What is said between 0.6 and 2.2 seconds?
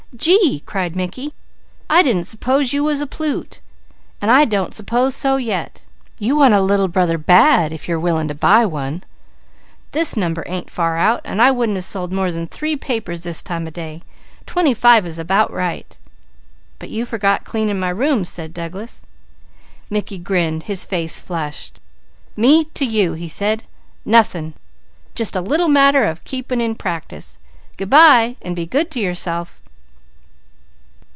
cried Mickey. "I